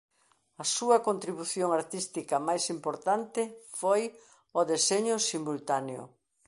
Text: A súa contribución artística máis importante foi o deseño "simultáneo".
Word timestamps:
A 0.63 0.65
súa 0.75 0.97
contribución 1.07 1.69
artística 1.79 2.35
máis 2.47 2.63
importante 2.75 3.41
foi 3.79 4.01
o 4.59 4.61
deseño 4.71 5.15
"simultáneo". 5.29 6.03